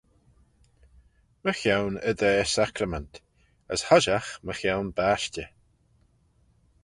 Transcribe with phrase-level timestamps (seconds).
[1.45, 3.13] Mychione y daa sacrament;
[3.73, 5.49] as hoshiaght mychione bashtey.